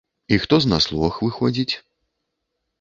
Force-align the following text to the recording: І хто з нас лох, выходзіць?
І 0.27 0.39
хто 0.45 0.55
з 0.63 0.69
нас 0.71 0.87
лох, 0.97 1.21
выходзіць? 1.27 1.71